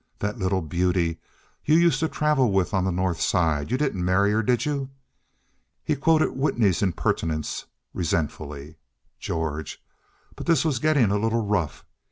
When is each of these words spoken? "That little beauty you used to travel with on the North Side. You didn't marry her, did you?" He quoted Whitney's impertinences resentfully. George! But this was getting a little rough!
"That 0.17 0.39
little 0.39 0.63
beauty 0.63 1.19
you 1.63 1.75
used 1.75 1.99
to 1.99 2.07
travel 2.09 2.51
with 2.51 2.73
on 2.73 2.85
the 2.85 2.91
North 2.91 3.21
Side. 3.21 3.69
You 3.69 3.77
didn't 3.77 4.03
marry 4.03 4.31
her, 4.31 4.41
did 4.41 4.65
you?" 4.65 4.89
He 5.83 5.95
quoted 5.95 6.31
Whitney's 6.31 6.81
impertinences 6.81 7.65
resentfully. 7.93 8.77
George! 9.19 9.77
But 10.35 10.47
this 10.47 10.65
was 10.65 10.79
getting 10.79 11.11
a 11.11 11.19
little 11.19 11.45
rough! 11.45 11.85